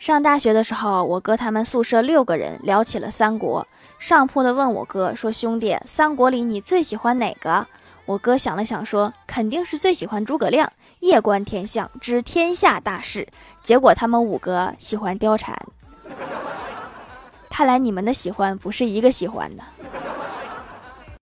[0.00, 3.66] 上大学的时候我哥他们宿舍六个人聊起了三国。
[3.98, 7.66] 上铺的问我哥说兄弟三国里你最喜欢哪个？
[8.06, 13.28] 我哥想了想说肯定是最喜欢诸葛亮夜观天象知天下大事。
[13.62, 15.54] 结果他们五个喜欢貂蝉。
[17.50, 19.62] 看来你们的喜欢不是一个喜欢的。